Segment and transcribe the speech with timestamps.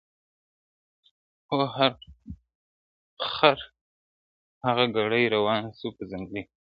[3.31, 3.59] خر
[4.65, 6.51] هغه ګړی روان سو په ځنګله کي.!